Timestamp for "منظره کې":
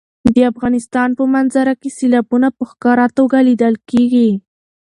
1.33-1.89